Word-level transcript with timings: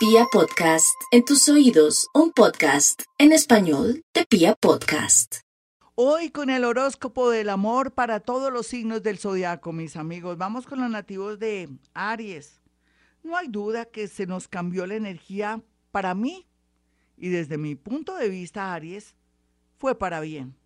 Pia 0.00 0.24
Podcast, 0.32 0.98
en 1.10 1.26
tus 1.26 1.46
oídos, 1.50 2.08
un 2.14 2.32
podcast 2.32 3.02
en 3.18 3.32
español 3.32 4.02
de 4.14 4.24
Pia 4.24 4.54
Podcast. 4.54 5.40
Hoy 5.94 6.30
con 6.30 6.48
el 6.48 6.64
horóscopo 6.64 7.28
del 7.28 7.50
amor 7.50 7.92
para 7.92 8.20
todos 8.20 8.50
los 8.50 8.66
signos 8.66 9.02
del 9.02 9.18
zodiaco, 9.18 9.74
mis 9.74 9.96
amigos. 9.96 10.38
Vamos 10.38 10.64
con 10.64 10.80
los 10.80 10.88
nativos 10.88 11.38
de 11.38 11.68
Aries. 11.92 12.62
No 13.22 13.36
hay 13.36 13.48
duda 13.48 13.84
que 13.84 14.08
se 14.08 14.24
nos 14.26 14.48
cambió 14.48 14.86
la 14.86 14.94
energía 14.94 15.60
para 15.90 16.14
mí 16.14 16.46
y 17.18 17.28
desde 17.28 17.58
mi 17.58 17.74
punto 17.74 18.16
de 18.16 18.30
vista, 18.30 18.72
Aries, 18.72 19.16
fue 19.76 19.98
para 19.98 20.20
bien, 20.20 20.56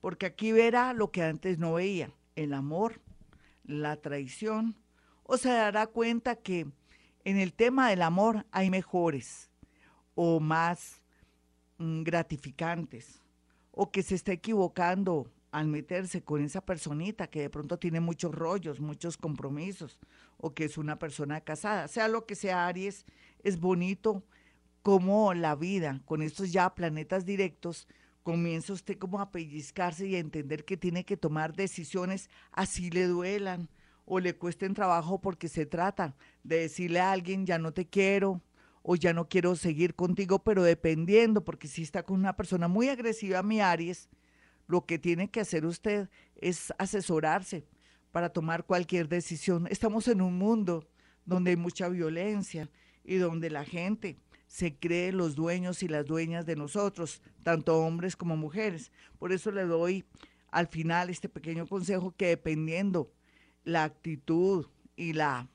porque 0.00 0.24
aquí 0.24 0.50
verá 0.50 0.94
lo 0.94 1.10
que 1.10 1.22
antes 1.22 1.58
no 1.58 1.74
veía, 1.74 2.10
el 2.36 2.54
amor, 2.54 3.02
la 3.64 3.96
traición, 4.00 4.78
o 5.24 5.36
se 5.36 5.50
dará 5.50 5.88
cuenta 5.88 6.36
que 6.36 6.68
en 7.28 7.38
el 7.38 7.52
tema 7.52 7.90
del 7.90 8.00
amor 8.00 8.46
hay 8.52 8.70
mejores 8.70 9.50
o 10.14 10.40
más 10.40 11.02
mm, 11.76 12.02
gratificantes 12.02 13.20
o 13.70 13.90
que 13.90 14.02
se 14.02 14.14
está 14.14 14.32
equivocando 14.32 15.30
al 15.50 15.66
meterse 15.66 16.22
con 16.22 16.42
esa 16.42 16.62
personita 16.62 17.26
que 17.26 17.42
de 17.42 17.50
pronto 17.50 17.78
tiene 17.78 18.00
muchos 18.00 18.34
rollos, 18.34 18.80
muchos 18.80 19.18
compromisos 19.18 19.98
o 20.38 20.54
que 20.54 20.64
es 20.64 20.78
una 20.78 20.98
persona 20.98 21.42
casada. 21.42 21.86
Sea 21.88 22.08
lo 22.08 22.24
que 22.24 22.34
sea, 22.34 22.66
Aries, 22.66 23.04
es 23.42 23.60
bonito 23.60 24.24
como 24.82 25.34
la 25.34 25.54
vida 25.54 26.00
con 26.06 26.22
estos 26.22 26.50
ya 26.50 26.74
planetas 26.74 27.26
directos 27.26 27.86
comienza 28.22 28.72
usted 28.72 28.96
como 28.96 29.20
a 29.20 29.30
pellizcarse 29.30 30.06
y 30.06 30.16
a 30.16 30.18
entender 30.18 30.64
que 30.64 30.78
tiene 30.78 31.04
que 31.04 31.18
tomar 31.18 31.54
decisiones 31.54 32.30
así 32.52 32.88
le 32.88 33.06
duelan, 33.06 33.68
o 34.10 34.20
le 34.20 34.34
cuesten 34.34 34.72
trabajo 34.72 35.20
porque 35.20 35.48
se 35.48 35.66
trata 35.66 36.16
de 36.42 36.60
decirle 36.60 36.98
a 36.98 37.12
alguien 37.12 37.44
ya 37.44 37.58
no 37.58 37.72
te 37.72 37.86
quiero 37.86 38.42
o 38.82 38.96
ya 38.96 39.12
no 39.12 39.28
quiero 39.28 39.54
seguir 39.54 39.94
contigo, 39.94 40.42
pero 40.42 40.62
dependiendo, 40.62 41.44
porque 41.44 41.68
si 41.68 41.82
está 41.82 42.02
con 42.02 42.18
una 42.18 42.34
persona 42.34 42.68
muy 42.68 42.88
agresiva, 42.88 43.42
mi 43.42 43.60
Aries, 43.60 44.08
lo 44.66 44.86
que 44.86 44.98
tiene 44.98 45.30
que 45.30 45.40
hacer 45.40 45.66
usted 45.66 46.08
es 46.36 46.72
asesorarse 46.78 47.66
para 48.10 48.30
tomar 48.30 48.64
cualquier 48.64 49.08
decisión. 49.08 49.66
Estamos 49.70 50.08
en 50.08 50.22
un 50.22 50.38
mundo 50.38 50.88
donde 51.26 51.50
hay 51.50 51.56
mucha 51.56 51.90
violencia 51.90 52.70
y 53.04 53.16
donde 53.16 53.50
la 53.50 53.64
gente 53.66 54.16
se 54.46 54.74
cree 54.74 55.12
los 55.12 55.34
dueños 55.34 55.82
y 55.82 55.88
las 55.88 56.06
dueñas 56.06 56.46
de 56.46 56.56
nosotros, 56.56 57.20
tanto 57.42 57.78
hombres 57.78 58.16
como 58.16 58.38
mujeres. 58.38 58.90
Por 59.18 59.32
eso 59.32 59.50
le 59.50 59.64
doy 59.64 60.06
al 60.50 60.66
final 60.66 61.10
este 61.10 61.28
pequeño 61.28 61.66
consejo 61.66 62.14
que 62.16 62.28
dependiendo 62.28 63.12
la 63.68 63.84
actitud 63.84 64.66
y 64.96 65.12
la 65.12 65.48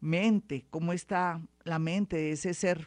mente, 0.00 0.66
cómo 0.70 0.92
está 0.92 1.40
la 1.62 1.78
mente 1.78 2.16
de 2.16 2.32
ese 2.32 2.52
ser. 2.52 2.86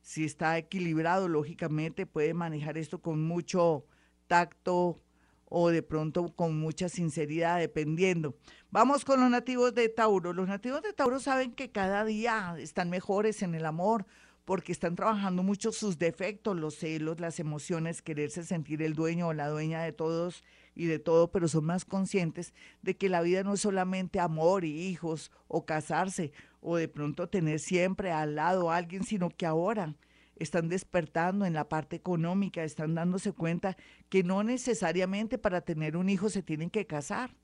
Si 0.00 0.24
está 0.24 0.56
equilibrado, 0.56 1.28
lógicamente 1.28 2.06
puede 2.06 2.32
manejar 2.32 2.78
esto 2.78 3.00
con 3.00 3.22
mucho 3.22 3.84
tacto 4.26 5.00
o 5.48 5.68
de 5.68 5.82
pronto 5.82 6.34
con 6.34 6.58
mucha 6.58 6.88
sinceridad, 6.88 7.58
dependiendo. 7.58 8.36
Vamos 8.70 9.04
con 9.04 9.20
los 9.20 9.30
nativos 9.30 9.74
de 9.74 9.88
Tauro. 9.88 10.32
Los 10.32 10.48
nativos 10.48 10.82
de 10.82 10.92
Tauro 10.92 11.20
saben 11.20 11.52
que 11.52 11.70
cada 11.70 12.04
día 12.04 12.56
están 12.58 12.88
mejores 12.88 13.42
en 13.42 13.54
el 13.54 13.66
amor 13.66 14.06
porque 14.46 14.72
están 14.72 14.96
trabajando 14.96 15.42
mucho 15.42 15.72
sus 15.72 15.98
defectos, 15.98 16.56
los 16.56 16.76
celos, 16.76 17.20
las 17.20 17.38
emociones, 17.38 18.00
quererse 18.00 18.44
sentir 18.44 18.80
el 18.80 18.94
dueño 18.94 19.28
o 19.28 19.32
la 19.34 19.48
dueña 19.48 19.82
de 19.82 19.92
todos 19.92 20.42
y 20.76 20.86
de 20.86 20.98
todo, 20.98 21.32
pero 21.32 21.48
son 21.48 21.64
más 21.64 21.84
conscientes 21.84 22.54
de 22.82 22.96
que 22.96 23.08
la 23.08 23.22
vida 23.22 23.42
no 23.42 23.54
es 23.54 23.60
solamente 23.60 24.20
amor 24.20 24.64
y 24.64 24.88
hijos 24.88 25.32
o 25.48 25.64
casarse 25.64 26.32
o 26.60 26.76
de 26.76 26.86
pronto 26.86 27.28
tener 27.28 27.58
siempre 27.58 28.12
al 28.12 28.36
lado 28.36 28.70
a 28.70 28.76
alguien, 28.76 29.02
sino 29.02 29.30
que 29.30 29.46
ahora 29.46 29.96
están 30.36 30.68
despertando 30.68 31.46
en 31.46 31.54
la 31.54 31.68
parte 31.68 31.96
económica, 31.96 32.62
están 32.62 32.94
dándose 32.94 33.32
cuenta 33.32 33.76
que 34.10 34.22
no 34.22 34.44
necesariamente 34.44 35.38
para 35.38 35.62
tener 35.62 35.96
un 35.96 36.10
hijo 36.10 36.28
se 36.28 36.42
tienen 36.42 36.68
que 36.68 36.86
casar, 36.86 37.34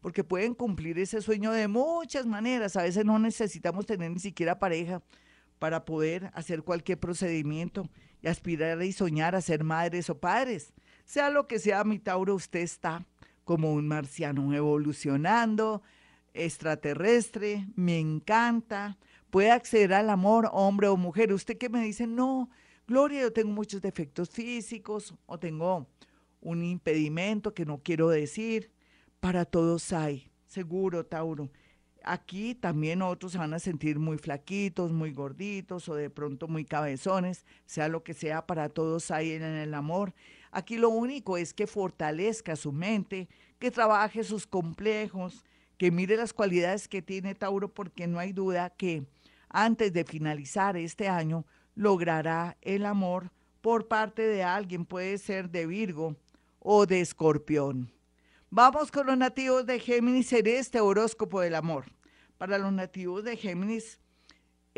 porque 0.00 0.24
pueden 0.24 0.54
cumplir 0.54 0.98
ese 0.98 1.22
sueño 1.22 1.52
de 1.52 1.68
muchas 1.68 2.26
maneras. 2.26 2.74
A 2.76 2.82
veces 2.82 3.04
no 3.04 3.18
necesitamos 3.18 3.86
tener 3.86 4.10
ni 4.10 4.18
siquiera 4.18 4.58
pareja 4.58 5.02
para 5.60 5.84
poder 5.84 6.30
hacer 6.34 6.62
cualquier 6.62 6.98
procedimiento 6.98 7.88
y 8.22 8.28
aspirar 8.28 8.82
y 8.82 8.92
soñar 8.92 9.36
a 9.36 9.40
ser 9.40 9.62
madres 9.62 10.10
o 10.10 10.18
padres. 10.18 10.72
Sea 11.10 11.28
lo 11.28 11.48
que 11.48 11.58
sea, 11.58 11.82
mi 11.82 11.98
Tauro, 11.98 12.36
usted 12.36 12.60
está 12.60 13.04
como 13.42 13.72
un 13.72 13.88
marciano 13.88 14.54
evolucionando, 14.54 15.82
extraterrestre, 16.34 17.66
me 17.74 17.98
encanta, 17.98 18.96
puede 19.28 19.50
acceder 19.50 19.92
al 19.92 20.08
amor, 20.08 20.48
hombre 20.52 20.86
o 20.86 20.96
mujer. 20.96 21.32
Usted 21.32 21.58
que 21.58 21.68
me 21.68 21.82
dice, 21.82 22.06
no, 22.06 22.48
Gloria, 22.86 23.22
yo 23.22 23.32
tengo 23.32 23.50
muchos 23.50 23.82
defectos 23.82 24.30
físicos 24.30 25.12
o 25.26 25.36
tengo 25.36 25.88
un 26.40 26.62
impedimento 26.62 27.54
que 27.54 27.66
no 27.66 27.78
quiero 27.82 28.08
decir. 28.08 28.70
Para 29.18 29.44
todos 29.44 29.92
hay, 29.92 30.30
seguro, 30.46 31.04
Tauro. 31.04 31.50
Aquí 32.04 32.54
también 32.54 33.02
otros 33.02 33.32
se 33.32 33.38
van 33.38 33.52
a 33.52 33.58
sentir 33.58 33.98
muy 33.98 34.16
flaquitos, 34.16 34.92
muy 34.92 35.12
gorditos 35.12 35.88
o 35.88 35.96
de 35.96 36.08
pronto 36.08 36.46
muy 36.46 36.64
cabezones, 36.64 37.44
sea 37.66 37.88
lo 37.88 38.04
que 38.04 38.14
sea, 38.14 38.46
para 38.46 38.68
todos 38.68 39.10
hay 39.10 39.32
en 39.32 39.42
el 39.42 39.74
amor. 39.74 40.14
Aquí 40.50 40.76
lo 40.76 40.88
único 40.88 41.36
es 41.36 41.54
que 41.54 41.66
fortalezca 41.66 42.56
su 42.56 42.72
mente, 42.72 43.28
que 43.58 43.70
trabaje 43.70 44.24
sus 44.24 44.46
complejos, 44.46 45.44
que 45.76 45.90
mire 45.90 46.16
las 46.16 46.32
cualidades 46.32 46.88
que 46.88 47.02
tiene 47.02 47.34
Tauro, 47.34 47.72
porque 47.72 48.06
no 48.06 48.18
hay 48.18 48.32
duda 48.32 48.70
que 48.70 49.06
antes 49.48 49.92
de 49.92 50.04
finalizar 50.04 50.76
este 50.76 51.08
año 51.08 51.44
logrará 51.74 52.56
el 52.62 52.84
amor 52.84 53.30
por 53.60 53.88
parte 53.88 54.22
de 54.22 54.42
alguien, 54.42 54.84
puede 54.84 55.18
ser 55.18 55.50
de 55.50 55.66
Virgo 55.66 56.16
o 56.58 56.86
de 56.86 57.00
Escorpión. 57.00 57.92
Vamos 58.50 58.90
con 58.90 59.06
los 59.06 59.16
nativos 59.16 59.64
de 59.66 59.78
Géminis 59.78 60.32
en 60.32 60.46
este 60.48 60.80
horóscopo 60.80 61.40
del 61.40 61.54
amor. 61.54 61.84
Para 62.36 62.58
los 62.58 62.72
nativos 62.72 63.22
de 63.22 63.36
Géminis, 63.36 63.99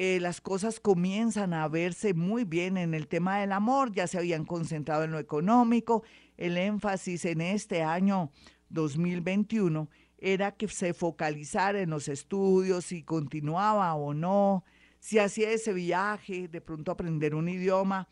eh, 0.05 0.19
las 0.19 0.41
cosas 0.41 0.81
comienzan 0.81 1.55
a 1.55 1.69
verse 1.69 2.13
muy 2.13 2.43
bien 2.43 2.77
en 2.77 2.93
el 2.93 3.07
tema 3.07 3.39
del 3.39 3.53
amor, 3.53 3.93
ya 3.93 4.09
se 4.09 4.19
habían 4.19 4.45
concentrado 4.45 5.05
en 5.05 5.13
lo 5.13 5.21
económico, 5.21 6.03
el 6.37 6.59
énfasis 6.59 7.25
en 7.25 7.41
este 7.41 7.85
año 7.85 8.33
2021 8.71 9.89
era 10.19 10.57
que 10.57 10.67
se 10.67 10.93
focalizara 10.93 11.81
en 11.81 11.91
los 11.91 12.09
estudios, 12.09 12.87
si 12.87 13.05
continuaba 13.05 13.95
o 13.95 14.13
no, 14.13 14.65
si 14.99 15.21
hacía 15.21 15.53
ese 15.53 15.73
viaje, 15.73 16.49
de 16.49 16.61
pronto 16.61 16.91
aprender 16.91 17.37
un 17.37 17.49
idioma, 17.49 18.09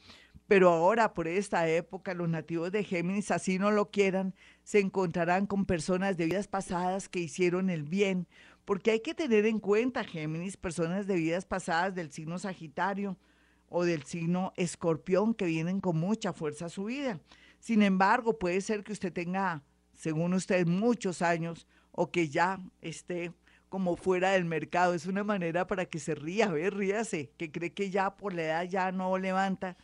pero 0.50 0.71
ahora 0.71 1.15
por 1.15 1.28
esta 1.28 1.69
época 1.69 2.12
los 2.12 2.28
nativos 2.28 2.72
de 2.72 2.83
Géminis, 2.83 3.31
así 3.31 3.61
no 3.61 3.71
lo 3.71 3.93
quieran, 3.93 4.34
se 4.65 4.81
encontrarán 4.81 5.47
con 5.47 5.65
personas 5.65 6.16
de 6.16 6.25
vidas 6.25 6.49
pasadas 6.49 7.09
que 7.09 7.21
hicieron 7.21 7.71
el 7.71 7.84
bien, 7.84 8.27
porque 8.65 8.91
hay 8.91 8.99
que 8.99 9.15
tener 9.15 9.47
en 9.47 9.60
cuenta, 9.60 10.03
Géminis, 10.03 10.56
personas 10.56 11.06
de 11.06 11.15
vidas 11.15 11.44
pasadas 11.44 11.94
del 11.94 12.10
signo 12.10 12.37
Sagitario 12.41 13.16
o 13.69 13.84
del 13.84 14.03
signo 14.03 14.53
Escorpión 14.56 15.34
que 15.34 15.44
vienen 15.44 15.81
con 15.81 15.97
mucha 15.97 16.33
fuerza 16.33 16.65
a 16.65 16.69
su 16.69 16.87
vida. 16.87 17.21
Sin 17.60 17.81
embargo, 17.81 18.37
puede 18.37 18.60
ser 18.60 18.83
que 18.83 18.91
usted 18.91 19.12
tenga, 19.12 19.62
según 19.94 20.34
usted, 20.34 20.66
muchos 20.66 21.22
años 21.22 21.69
o 21.93 22.10
que 22.10 22.28
ya 22.28 22.59
esté 22.81 23.33
como 23.69 23.94
fuera 23.94 24.33
del 24.33 24.47
mercado. 24.47 24.94
Es 24.94 25.06
una 25.06 25.22
manera 25.22 25.69
para 25.69 25.87
que 25.87 26.00
se 26.00 26.16
ría, 26.16 26.49
ver, 26.49 26.75
ríase, 26.75 27.31
que 27.37 27.53
cree 27.53 27.72
que 27.72 27.91
ya 27.91 28.16
por 28.16 28.34
la 28.34 28.43
edad 28.43 28.65
ya 28.65 28.91
no 28.91 29.16
levanta 29.16 29.77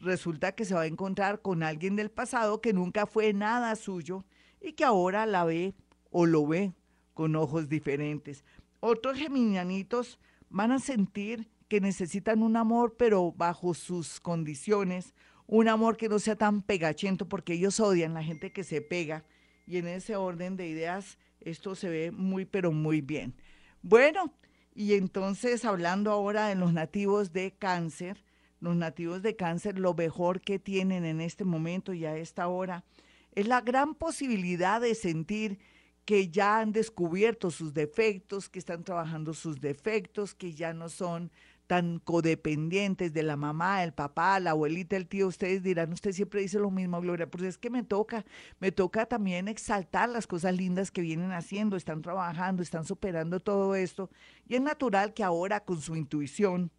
resulta 0.00 0.52
que 0.52 0.64
se 0.64 0.74
va 0.74 0.82
a 0.82 0.86
encontrar 0.86 1.42
con 1.42 1.62
alguien 1.62 1.96
del 1.96 2.10
pasado 2.10 2.60
que 2.60 2.72
nunca 2.72 3.06
fue 3.06 3.32
nada 3.32 3.76
suyo 3.76 4.24
y 4.60 4.72
que 4.72 4.84
ahora 4.84 5.26
la 5.26 5.44
ve 5.44 5.74
o 6.10 6.26
lo 6.26 6.46
ve 6.46 6.72
con 7.14 7.36
ojos 7.36 7.68
diferentes. 7.68 8.44
Otros 8.80 9.18
geminianitos 9.18 10.18
van 10.48 10.72
a 10.72 10.78
sentir 10.78 11.50
que 11.68 11.80
necesitan 11.80 12.42
un 12.42 12.56
amor, 12.56 12.96
pero 12.98 13.32
bajo 13.32 13.74
sus 13.74 14.20
condiciones, 14.20 15.14
un 15.46 15.68
amor 15.68 15.96
que 15.96 16.08
no 16.08 16.18
sea 16.18 16.36
tan 16.36 16.62
pegachento, 16.62 17.28
porque 17.28 17.52
ellos 17.52 17.78
odian 17.78 18.14
la 18.14 18.24
gente 18.24 18.52
que 18.52 18.64
se 18.64 18.80
pega. 18.80 19.24
Y 19.66 19.76
en 19.76 19.86
ese 19.86 20.16
orden 20.16 20.56
de 20.56 20.66
ideas, 20.66 21.18
esto 21.40 21.74
se 21.74 21.88
ve 21.88 22.10
muy, 22.10 22.44
pero 22.44 22.72
muy 22.72 23.00
bien. 23.00 23.34
Bueno, 23.82 24.32
y 24.74 24.94
entonces 24.94 25.64
hablando 25.64 26.10
ahora 26.10 26.48
de 26.48 26.54
los 26.54 26.72
nativos 26.72 27.32
de 27.32 27.52
cáncer, 27.52 28.24
los 28.60 28.76
nativos 28.76 29.22
de 29.22 29.36
cáncer 29.36 29.78
lo 29.78 29.94
mejor 29.94 30.40
que 30.40 30.58
tienen 30.58 31.04
en 31.04 31.20
este 31.20 31.44
momento 31.44 31.92
y 31.92 32.04
a 32.04 32.16
esta 32.16 32.48
hora 32.48 32.84
es 33.32 33.46
la 33.46 33.60
gran 33.60 33.94
posibilidad 33.94 34.80
de 34.80 34.94
sentir 34.94 35.58
que 36.04 36.28
ya 36.28 36.58
han 36.58 36.72
descubierto 36.72 37.50
sus 37.50 37.72
defectos, 37.72 38.48
que 38.48 38.58
están 38.58 38.82
trabajando 38.82 39.34
sus 39.34 39.60
defectos, 39.60 40.34
que 40.34 40.54
ya 40.54 40.72
no 40.72 40.88
son 40.88 41.30
tan 41.68 42.00
codependientes 42.00 43.12
de 43.12 43.22
la 43.22 43.36
mamá, 43.36 43.84
el 43.84 43.92
papá, 43.92 44.40
la 44.40 44.50
abuelita, 44.50 44.96
el 44.96 45.06
tío. 45.06 45.28
Ustedes 45.28 45.62
dirán, 45.62 45.92
usted 45.92 46.10
siempre 46.10 46.40
dice 46.40 46.58
lo 46.58 46.72
mismo, 46.72 47.00
Gloria, 47.00 47.30
pues 47.30 47.44
es 47.44 47.58
que 47.58 47.70
me 47.70 47.84
toca, 47.84 48.24
me 48.58 48.72
toca 48.72 49.06
también 49.06 49.46
exaltar 49.46 50.08
las 50.08 50.26
cosas 50.26 50.56
lindas 50.56 50.90
que 50.90 51.00
vienen 51.00 51.30
haciendo, 51.30 51.76
están 51.76 52.02
trabajando, 52.02 52.64
están 52.64 52.84
superando 52.84 53.38
todo 53.38 53.76
esto. 53.76 54.10
Y 54.48 54.56
es 54.56 54.60
natural 54.60 55.14
que 55.14 55.22
ahora 55.22 55.60
con 55.60 55.80
su 55.80 55.94
intuición, 55.94 56.72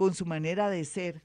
con 0.00 0.14
su 0.14 0.24
manera 0.24 0.70
de 0.70 0.82
ser, 0.86 1.22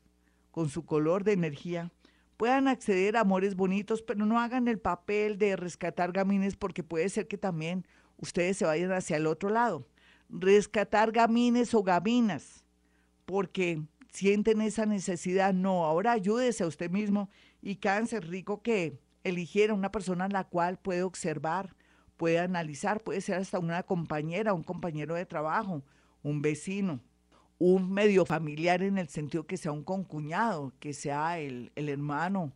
con 0.52 0.68
su 0.68 0.84
color 0.84 1.24
de 1.24 1.32
energía, 1.32 1.94
puedan 2.36 2.68
acceder 2.68 3.16
a 3.16 3.22
amores 3.22 3.56
bonitos, 3.56 4.02
pero 4.02 4.26
no 4.26 4.38
hagan 4.38 4.68
el 4.68 4.80
papel 4.80 5.38
de 5.38 5.56
rescatar 5.56 6.12
gamines 6.12 6.58
porque 6.58 6.84
puede 6.84 7.08
ser 7.08 7.26
que 7.30 7.38
también 7.38 7.88
ustedes 8.18 8.58
se 8.58 8.66
vayan 8.66 8.92
hacia 8.92 9.16
el 9.16 9.28
otro 9.28 9.50
lado. 9.50 9.88
Rescatar 10.28 11.14
gamines 11.14 11.74
o 11.74 11.84
gaminas, 11.84 12.66
porque 13.24 13.82
sienten 14.12 14.60
esa 14.60 14.86
necesidad. 14.86 15.54
No, 15.54 15.86
ahora 15.86 16.12
ayúdese 16.12 16.66
a 16.66 16.68
usted 16.68 16.92
mismo 16.92 17.30
y 17.62 17.78
cáncer 17.78 18.28
rico 18.28 18.62
que 18.62 19.00
eligiera 19.24 19.74
una 19.74 19.94
persona 19.94 20.26
a 20.26 20.28
la 20.28 20.44
cual 20.44 20.78
puede 20.80 21.04
observar, 21.04 21.78
puede 22.18 22.40
analizar, 22.40 23.02
puede 23.02 23.22
ser 23.22 23.36
hasta 23.36 23.58
una 23.58 23.84
compañera, 23.84 24.54
un 24.54 24.64
compañero 24.64 25.16
de 25.16 25.26
trabajo, 25.26 25.82
un 26.24 26.42
vecino, 26.42 27.00
un 27.58 27.92
medio 27.92 28.26
familiar 28.26 28.82
en 28.84 28.98
el 28.98 29.08
sentido 29.08 29.46
que 29.46 29.58
sea 29.58 29.72
un 29.72 29.84
concuñado, 29.84 30.74
que 30.80 30.94
sea 30.94 31.40
el, 31.40 31.72
el 31.76 31.90
hermano 31.90 32.54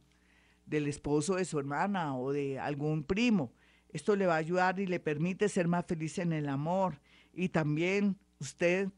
del 0.65 0.87
esposo 0.87 1.35
de 1.35 1.45
su 1.45 1.57
hermana 1.59 2.17
o 2.17 2.31
de 2.31 2.59
algún 2.59 3.03
primo. 3.03 3.53
Esto 3.91 4.15
le 4.15 4.27
va 4.27 4.35
a 4.35 4.37
ayudar 4.37 4.79
y 4.79 4.85
le 4.85 4.99
permite 4.99 5.49
ser 5.49 5.67
más 5.67 5.85
feliz 5.85 6.19
en 6.19 6.33
el 6.33 6.47
amor. 6.47 6.99
Y 7.33 7.49
también 7.49 8.17
usted 8.39 8.89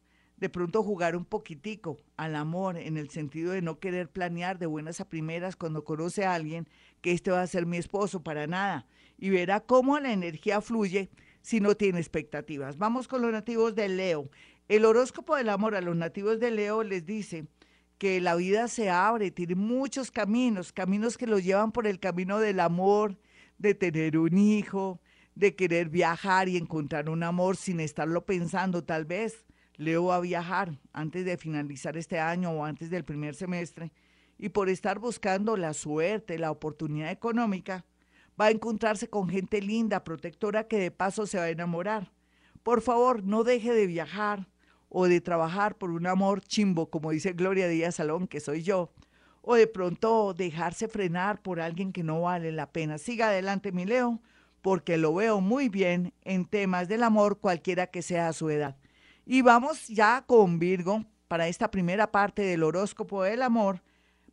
de 0.41 0.49
pronto 0.49 0.83
jugar 0.83 1.15
un 1.15 1.23
poquitico 1.23 1.97
al 2.17 2.35
amor 2.35 2.75
en 2.75 2.97
el 2.97 3.09
sentido 3.11 3.51
de 3.51 3.61
no 3.61 3.79
querer 3.79 4.09
planear 4.09 4.57
de 4.57 4.65
buenas 4.65 4.99
a 4.99 5.07
primeras 5.07 5.55
cuando 5.55 5.83
conoce 5.83 6.25
a 6.25 6.33
alguien 6.33 6.67
que 7.01 7.11
este 7.11 7.29
va 7.29 7.43
a 7.43 7.47
ser 7.47 7.67
mi 7.67 7.77
esposo 7.77 8.23
para 8.23 8.47
nada 8.47 8.87
y 9.19 9.29
verá 9.29 9.59
cómo 9.59 9.99
la 9.99 10.11
energía 10.11 10.59
fluye 10.59 11.11
si 11.41 11.59
no 11.59 11.75
tiene 11.75 11.99
expectativas. 11.99 12.77
Vamos 12.79 13.07
con 13.07 13.21
los 13.21 13.31
nativos 13.31 13.75
de 13.75 13.87
Leo. 13.87 14.29
El 14.67 14.85
horóscopo 14.85 15.35
del 15.35 15.49
amor 15.49 15.75
a 15.75 15.81
los 15.81 15.95
nativos 15.95 16.39
de 16.39 16.51
Leo 16.51 16.83
les 16.83 17.05
dice 17.05 17.47
que 17.97 18.19
la 18.21 18.35
vida 18.35 18.67
se 18.67 18.89
abre, 18.89 19.29
tiene 19.31 19.55
muchos 19.55 20.11
caminos, 20.11 20.71
caminos 20.73 21.17
que 21.17 21.27
los 21.27 21.43
llevan 21.43 21.71
por 21.71 21.87
el 21.87 21.99
camino 21.99 22.39
del 22.39 22.59
amor, 22.59 23.17
de 23.57 23.75
tener 23.75 24.17
un 24.17 24.37
hijo, 24.37 25.01
de 25.35 25.55
querer 25.55 25.89
viajar 25.89 26.49
y 26.49 26.57
encontrar 26.57 27.09
un 27.09 27.23
amor 27.23 27.57
sin 27.57 27.79
estarlo 27.79 28.25
pensando 28.25 28.83
tal 28.83 29.05
vez 29.05 29.45
Leo 29.77 30.05
va 30.05 30.17
a 30.17 30.21
viajar 30.21 30.79
antes 30.93 31.25
de 31.25 31.37
finalizar 31.37 31.97
este 31.97 32.19
año 32.19 32.51
o 32.51 32.65
antes 32.65 32.89
del 32.89 33.03
primer 33.03 33.35
semestre 33.35 33.91
y 34.37 34.49
por 34.49 34.69
estar 34.69 34.99
buscando 34.99 35.55
la 35.57 35.73
suerte, 35.73 36.39
la 36.39 36.51
oportunidad 36.51 37.11
económica, 37.11 37.85
va 38.39 38.45
a 38.45 38.51
encontrarse 38.51 39.09
con 39.09 39.29
gente 39.29 39.61
linda, 39.61 40.03
protectora, 40.03 40.67
que 40.67 40.79
de 40.79 40.91
paso 40.91 41.27
se 41.27 41.37
va 41.37 41.43
a 41.45 41.49
enamorar. 41.49 42.11
Por 42.63 42.81
favor, 42.81 43.23
no 43.23 43.43
deje 43.43 43.73
de 43.73 43.85
viajar 43.85 44.47
o 44.93 45.07
de 45.07 45.21
trabajar 45.21 45.77
por 45.77 45.89
un 45.89 46.05
amor 46.05 46.41
chimbo, 46.41 46.89
como 46.89 47.11
dice 47.11 47.31
Gloria 47.31 47.69
Díaz 47.69 47.95
Salón, 47.95 48.27
que 48.27 48.41
soy 48.41 48.61
yo, 48.61 48.91
o 49.41 49.55
de 49.55 49.65
pronto 49.65 50.33
dejarse 50.33 50.89
frenar 50.89 51.41
por 51.41 51.61
alguien 51.61 51.93
que 51.93 52.03
no 52.03 52.21
vale 52.21 52.51
la 52.51 52.69
pena. 52.73 52.97
Siga 52.97 53.29
adelante, 53.29 53.71
mi 53.71 53.85
Leo, 53.85 54.19
porque 54.61 54.97
lo 54.97 55.13
veo 55.13 55.39
muy 55.39 55.69
bien 55.69 56.13
en 56.23 56.43
temas 56.45 56.89
del 56.89 57.03
amor, 57.03 57.39
cualquiera 57.39 57.87
que 57.87 58.01
sea 58.01 58.33
su 58.33 58.49
edad. 58.49 58.75
Y 59.25 59.41
vamos 59.41 59.87
ya 59.87 60.25
con 60.27 60.59
Virgo 60.59 61.05
para 61.29 61.47
esta 61.47 61.71
primera 61.71 62.11
parte 62.11 62.41
del 62.41 62.61
horóscopo 62.61 63.23
del 63.23 63.43
amor. 63.43 63.81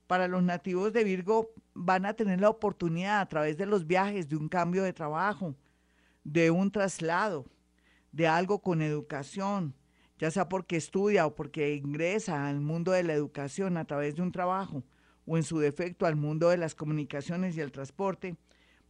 Para 0.08 0.26
los 0.26 0.42
nativos 0.42 0.92
de 0.92 1.04
Virgo 1.04 1.52
van 1.72 2.04
a 2.04 2.14
tener 2.14 2.40
la 2.40 2.50
oportunidad 2.50 3.20
a 3.20 3.28
través 3.28 3.56
de 3.56 3.66
los 3.66 3.86
viajes, 3.86 4.28
de 4.28 4.34
un 4.34 4.48
cambio 4.48 4.82
de 4.82 4.92
trabajo, 4.92 5.54
de 6.24 6.50
un 6.50 6.72
traslado, 6.72 7.46
de 8.10 8.26
algo 8.26 8.60
con 8.60 8.82
educación, 8.82 9.72
ya 10.18 10.30
sea 10.30 10.48
porque 10.48 10.76
estudia 10.76 11.26
o 11.26 11.34
porque 11.34 11.74
ingresa 11.74 12.48
al 12.48 12.60
mundo 12.60 12.92
de 12.92 13.02
la 13.02 13.14
educación 13.14 13.76
a 13.76 13.84
través 13.84 14.16
de 14.16 14.22
un 14.22 14.32
trabajo 14.32 14.82
o 15.26 15.36
en 15.36 15.42
su 15.42 15.58
defecto 15.58 16.06
al 16.06 16.16
mundo 16.16 16.48
de 16.48 16.56
las 16.56 16.74
comunicaciones 16.74 17.56
y 17.56 17.60
el 17.60 17.70
transporte, 17.70 18.36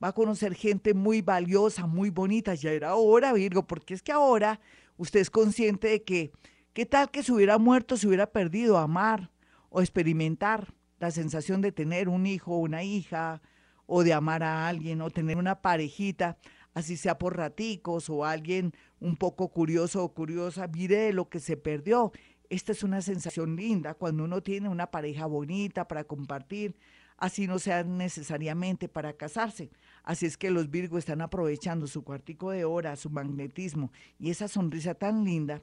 va 0.03 0.09
a 0.09 0.13
conocer 0.13 0.55
gente 0.55 0.95
muy 0.95 1.21
valiosa, 1.21 1.87
muy 1.87 2.11
bonita. 2.11 2.55
Ya 2.55 2.71
era 2.71 2.95
hora, 2.95 3.33
Virgo, 3.33 3.67
porque 3.67 3.95
es 3.95 4.03
que 4.03 4.13
ahora 4.13 4.61
usted 4.97 5.21
es 5.21 5.31
consciente 5.31 5.89
de 5.89 6.03
que, 6.05 6.31
¿qué 6.73 6.87
tal 6.87 7.11
que 7.11 7.23
se 7.23 7.33
hubiera 7.33 7.59
muerto, 7.59 7.97
se 7.97 8.07
hubiera 8.07 8.31
perdido 8.31 8.79
amar 8.79 9.31
o 9.69 9.81
experimentar 9.81 10.75
la 11.01 11.11
sensación 11.11 11.61
de 11.61 11.73
tener 11.73 12.09
un 12.09 12.27
hijo 12.27 12.53
o 12.53 12.59
una 12.59 12.83
hija, 12.83 13.43
o 13.87 14.05
de 14.05 14.13
amar 14.13 14.43
a 14.43 14.69
alguien, 14.69 15.01
o 15.01 15.11
tener 15.11 15.39
una 15.39 15.63
parejita, 15.63 16.37
así 16.79 16.97
sea 16.97 17.19
por 17.19 17.37
raticos, 17.37 18.09
o 18.09 18.25
alguien 18.25 18.73
un 19.01 19.17
poco 19.17 19.49
curioso 19.49 20.05
o 20.05 20.15
curiosa, 20.15 20.69
mire 20.69 21.13
lo 21.13 21.29
que 21.29 21.41
se 21.41 21.57
perdió. 21.57 22.13
Esta 22.51 22.71
es 22.71 22.85
una 22.85 23.03
sensación 23.03 23.57
linda 23.57 23.95
cuando 23.95 24.23
uno 24.23 24.43
tiene 24.45 24.69
una 24.69 24.89
pareja 24.93 25.27
bonita 25.27 25.89
para 25.89 26.05
compartir, 26.05 26.77
así 27.17 27.49
no 27.49 27.59
sea 27.59 27.83
necesariamente 27.83 28.89
para 28.89 29.13
casarse. 29.15 29.71
Así 30.05 30.27
es 30.27 30.37
que 30.37 30.53
los 30.53 30.71
Virgo 30.71 30.99
están 30.99 31.21
aprovechando 31.21 31.89
su 31.89 32.05
cuartico 32.05 32.53
de 32.53 32.65
hora, 32.65 32.95
su 32.95 33.11
magnetismo 33.11 33.91
y 34.21 34.31
esa 34.31 34.47
sonrisa 34.47 34.95
tan 34.95 35.25
linda 35.25 35.61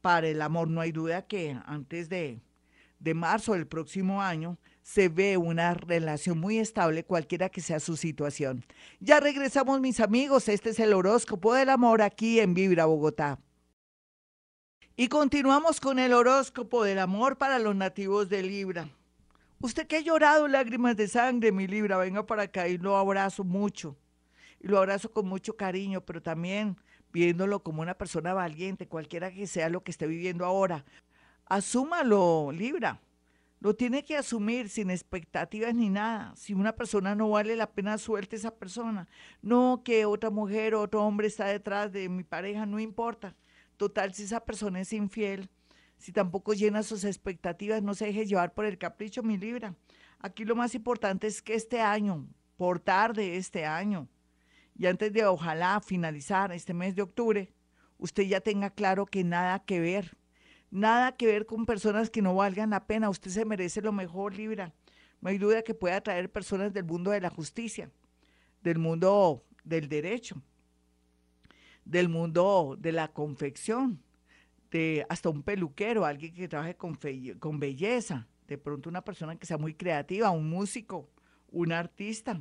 para 0.00 0.26
el 0.26 0.42
amor. 0.42 0.68
No 0.68 0.80
hay 0.80 0.90
duda 0.90 1.28
que 1.28 1.56
antes 1.64 2.08
de, 2.08 2.40
de 2.98 3.14
marzo 3.14 3.52
del 3.52 3.68
próximo 3.68 4.20
año 4.20 4.58
se 4.86 5.08
ve 5.08 5.36
una 5.36 5.74
relación 5.74 6.38
muy 6.38 6.58
estable, 6.58 7.04
cualquiera 7.04 7.48
que 7.48 7.60
sea 7.60 7.80
su 7.80 7.96
situación. 7.96 8.64
Ya 9.00 9.18
regresamos, 9.18 9.80
mis 9.80 9.98
amigos. 9.98 10.48
Este 10.48 10.70
es 10.70 10.78
el 10.78 10.94
horóscopo 10.94 11.54
del 11.54 11.70
amor 11.70 12.02
aquí 12.02 12.38
en 12.38 12.54
Vibra 12.54 12.86
Bogotá. 12.86 13.40
Y 14.94 15.08
continuamos 15.08 15.80
con 15.80 15.98
el 15.98 16.12
horóscopo 16.12 16.84
del 16.84 17.00
amor 17.00 17.36
para 17.36 17.58
los 17.58 17.74
nativos 17.74 18.28
de 18.28 18.44
Libra. 18.44 18.88
Usted 19.60 19.88
que 19.88 19.96
ha 19.96 20.00
llorado 20.00 20.46
lágrimas 20.46 20.96
de 20.96 21.08
sangre, 21.08 21.50
mi 21.50 21.66
Libra, 21.66 21.96
venga 21.96 22.24
para 22.24 22.44
acá 22.44 22.68
y 22.68 22.78
lo 22.78 22.96
abrazo 22.96 23.42
mucho. 23.42 23.96
Y 24.60 24.68
lo 24.68 24.78
abrazo 24.78 25.10
con 25.10 25.26
mucho 25.26 25.56
cariño, 25.56 26.00
pero 26.02 26.22
también 26.22 26.76
viéndolo 27.12 27.60
como 27.60 27.82
una 27.82 27.94
persona 27.94 28.34
valiente, 28.34 28.86
cualquiera 28.86 29.32
que 29.32 29.48
sea 29.48 29.68
lo 29.68 29.82
que 29.82 29.90
esté 29.90 30.06
viviendo 30.06 30.44
ahora. 30.44 30.84
Asúmalo, 31.44 32.52
Libra. 32.52 33.00
Lo 33.66 33.74
tiene 33.74 34.04
que 34.04 34.16
asumir 34.16 34.68
sin 34.68 34.90
expectativas 34.90 35.74
ni 35.74 35.90
nada. 35.90 36.32
Si 36.36 36.54
una 36.54 36.76
persona 36.76 37.16
no 37.16 37.30
vale 37.30 37.56
la 37.56 37.72
pena, 37.72 37.98
suelte 37.98 38.36
esa 38.36 38.54
persona. 38.54 39.08
No 39.42 39.82
que 39.84 40.04
otra 40.04 40.30
mujer 40.30 40.76
o 40.76 40.82
otro 40.82 41.02
hombre 41.02 41.26
está 41.26 41.46
detrás 41.46 41.90
de 41.90 42.08
mi 42.08 42.22
pareja, 42.22 42.64
no 42.64 42.78
importa. 42.78 43.34
Total, 43.76 44.14
si 44.14 44.22
esa 44.22 44.38
persona 44.44 44.82
es 44.82 44.92
infiel, 44.92 45.50
si 45.98 46.12
tampoco 46.12 46.54
llena 46.54 46.84
sus 46.84 47.02
expectativas, 47.02 47.82
no 47.82 47.94
se 47.94 48.06
deje 48.06 48.26
llevar 48.26 48.54
por 48.54 48.66
el 48.66 48.78
capricho, 48.78 49.24
mi 49.24 49.36
libra. 49.36 49.74
Aquí 50.20 50.44
lo 50.44 50.54
más 50.54 50.76
importante 50.76 51.26
es 51.26 51.42
que 51.42 51.54
este 51.54 51.80
año, 51.80 52.24
por 52.56 52.78
tarde 52.78 53.36
este 53.36 53.66
año, 53.66 54.06
y 54.76 54.86
antes 54.86 55.12
de 55.12 55.26
ojalá 55.26 55.80
finalizar 55.80 56.52
este 56.52 56.72
mes 56.72 56.94
de 56.94 57.02
octubre, 57.02 57.52
usted 57.98 58.22
ya 58.28 58.40
tenga 58.40 58.70
claro 58.70 59.06
que 59.06 59.24
nada 59.24 59.58
que 59.58 59.80
ver, 59.80 60.16
nada 60.76 61.16
que 61.16 61.26
ver 61.26 61.46
con 61.46 61.64
personas 61.64 62.10
que 62.10 62.22
no 62.22 62.34
valgan 62.34 62.70
la 62.70 62.86
pena. 62.86 63.08
Usted 63.08 63.30
se 63.30 63.44
merece 63.44 63.80
lo 63.80 63.92
mejor, 63.92 64.34
Libra. 64.34 64.74
No 65.20 65.30
hay 65.30 65.38
duda 65.38 65.62
que 65.62 65.74
puede 65.74 65.94
atraer 65.94 66.30
personas 66.30 66.72
del 66.72 66.84
mundo 66.84 67.10
de 67.10 67.20
la 67.20 67.30
justicia, 67.30 67.90
del 68.62 68.78
mundo 68.78 69.42
del 69.64 69.88
derecho, 69.88 70.42
del 71.84 72.08
mundo 72.08 72.76
de 72.78 72.92
la 72.92 73.08
confección, 73.08 74.02
de 74.70 75.06
hasta 75.08 75.30
un 75.30 75.42
peluquero, 75.42 76.04
alguien 76.04 76.34
que 76.34 76.46
trabaje 76.46 76.76
con, 76.76 76.98
con 77.38 77.58
belleza, 77.58 78.28
de 78.46 78.58
pronto 78.58 78.90
una 78.90 79.02
persona 79.02 79.36
que 79.36 79.46
sea 79.46 79.56
muy 79.56 79.74
creativa, 79.74 80.30
un 80.30 80.48
músico, 80.50 81.08
un 81.50 81.72
artista. 81.72 82.38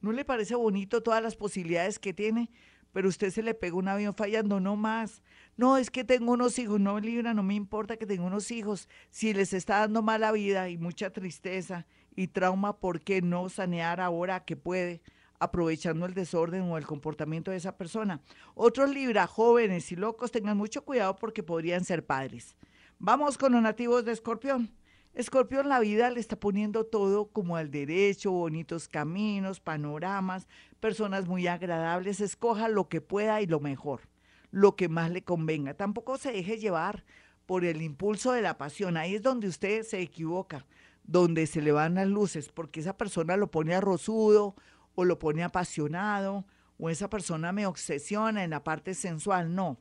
¿No 0.00 0.10
le 0.10 0.24
parece 0.24 0.56
bonito 0.56 1.00
todas 1.00 1.22
las 1.22 1.36
posibilidades 1.36 2.00
que 2.00 2.12
tiene? 2.12 2.50
Pero 2.92 3.08
usted 3.08 3.30
se 3.30 3.42
le 3.42 3.54
pega 3.54 3.76
un 3.76 3.88
avión 3.88 4.14
fallando, 4.14 4.60
no 4.60 4.76
más. 4.76 5.22
No, 5.56 5.76
es 5.76 5.90
que 5.90 6.04
tengo 6.04 6.32
unos 6.32 6.58
hijos, 6.58 6.80
no, 6.80 7.00
Libra, 7.00 7.34
no 7.34 7.42
me 7.42 7.54
importa 7.54 7.96
que 7.96 8.06
tenga 8.06 8.24
unos 8.24 8.50
hijos. 8.50 8.88
Si 9.10 9.34
les 9.34 9.52
está 9.52 9.78
dando 9.78 10.02
mala 10.02 10.32
vida 10.32 10.68
y 10.68 10.78
mucha 10.78 11.10
tristeza 11.10 11.86
y 12.14 12.28
trauma, 12.28 12.78
¿por 12.78 13.00
qué 13.00 13.22
no 13.22 13.48
sanear 13.48 14.00
ahora 14.00 14.44
que 14.44 14.56
puede? 14.56 15.02
aprovechando 15.42 16.06
el 16.06 16.14
desorden 16.14 16.62
o 16.70 16.78
el 16.78 16.86
comportamiento 16.86 17.50
de 17.50 17.56
esa 17.56 17.76
persona. 17.76 18.20
Otros 18.54 18.90
Libra, 18.90 19.26
jóvenes 19.26 19.90
y 19.90 19.96
locos, 19.96 20.30
tengan 20.30 20.56
mucho 20.56 20.84
cuidado 20.84 21.16
porque 21.16 21.42
podrían 21.42 21.84
ser 21.84 22.06
padres. 22.06 22.54
Vamos 23.00 23.36
con 23.36 23.50
los 23.50 23.60
nativos 23.60 24.04
de 24.04 24.12
Escorpión. 24.12 24.70
Escorpión 25.14 25.68
la 25.68 25.78
vida 25.78 26.10
le 26.10 26.20
está 26.20 26.36
poniendo 26.36 26.86
todo 26.86 27.26
como 27.26 27.56
al 27.56 27.70
derecho, 27.70 28.32
bonitos 28.32 28.88
caminos, 28.88 29.60
panoramas, 29.60 30.48
personas 30.80 31.26
muy 31.26 31.46
agradables. 31.46 32.20
Escoja 32.20 32.68
lo 32.68 32.88
que 32.88 33.02
pueda 33.02 33.42
y 33.42 33.46
lo 33.46 33.60
mejor, 33.60 34.08
lo 34.50 34.74
que 34.74 34.88
más 34.88 35.10
le 35.10 35.22
convenga. 35.22 35.74
Tampoco 35.74 36.16
se 36.16 36.32
deje 36.32 36.56
llevar 36.56 37.04
por 37.44 37.66
el 37.66 37.82
impulso 37.82 38.32
de 38.32 38.40
la 38.40 38.56
pasión. 38.56 38.96
Ahí 38.96 39.14
es 39.16 39.22
donde 39.22 39.48
usted 39.48 39.82
se 39.82 40.00
equivoca, 40.00 40.64
donde 41.04 41.46
se 41.46 41.60
le 41.60 41.72
van 41.72 41.96
las 41.96 42.08
luces, 42.08 42.48
porque 42.48 42.80
esa 42.80 42.96
persona 42.96 43.36
lo 43.36 43.50
pone 43.50 43.74
arrozudo 43.74 44.56
o 44.94 45.04
lo 45.04 45.18
pone 45.18 45.42
apasionado 45.42 46.46
o 46.78 46.88
esa 46.88 47.10
persona 47.10 47.52
me 47.52 47.66
obsesiona 47.66 48.44
en 48.44 48.50
la 48.50 48.64
parte 48.64 48.94
sensual. 48.94 49.54
No, 49.54 49.76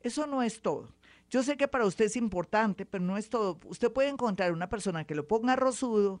eso 0.00 0.26
no 0.26 0.42
es 0.42 0.60
todo. 0.60 0.88
Yo 1.32 1.42
sé 1.42 1.56
que 1.56 1.66
para 1.66 1.86
usted 1.86 2.04
es 2.04 2.16
importante, 2.16 2.84
pero 2.84 3.02
no 3.02 3.16
es 3.16 3.30
todo. 3.30 3.58
Usted 3.64 3.90
puede 3.90 4.10
encontrar 4.10 4.52
una 4.52 4.68
persona 4.68 5.04
que 5.04 5.14
lo 5.14 5.26
ponga 5.26 5.56
rosudo, 5.56 6.20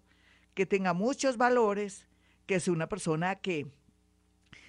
que 0.54 0.64
tenga 0.64 0.94
muchos 0.94 1.36
valores, 1.36 2.08
que 2.46 2.60
sea 2.60 2.72
una 2.72 2.88
persona 2.88 3.34
que 3.34 3.66